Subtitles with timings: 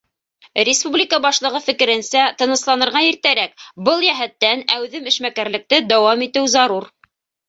[0.67, 6.89] Республика башлығы фекеренсә, тынысланырға иртәрәк, был йәһәттән әүҙем эшмәкәрлекте дауам итеү зарур.